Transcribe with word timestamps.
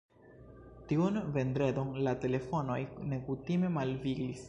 Tiun 0.91 1.19
vendredon 1.35 1.93
la 2.09 2.17
telefonoj 2.25 2.81
nekutime 3.15 3.75
malviglis. 3.81 4.37